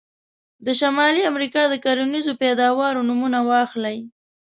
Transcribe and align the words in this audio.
د 0.65 0.67
شمالي 0.79 1.21
امریکا 1.31 1.61
د 1.69 1.73
کرنیزو 1.83 2.33
پیداوارو 2.43 3.05
نومونه 3.09 3.39
واخلئ. 3.49 3.97